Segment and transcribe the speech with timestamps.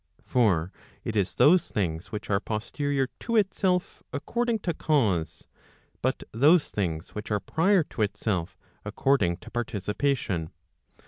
[0.25, 0.71] For
[1.03, 5.45] it is those things which are posterior to itself, according to cause,
[6.01, 10.49] but those things which are prior to itself, according to participation.